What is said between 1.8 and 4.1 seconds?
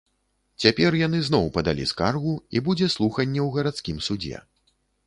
скаргу, і будзе слуханне ў гарадскім